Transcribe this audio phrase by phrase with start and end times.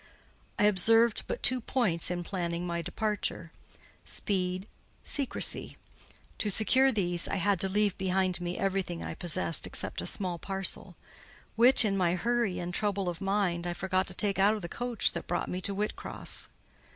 [0.57, 4.67] I observed but two points in planning my departure—speed,
[5.03, 5.77] secrecy:
[6.39, 10.39] to secure these, I had to leave behind me everything I possessed except a small
[10.39, 10.95] parcel;
[11.55, 14.67] which, in my hurry and trouble of mind, I forgot to take out of the
[14.67, 16.47] coach that brought me to Whitcross.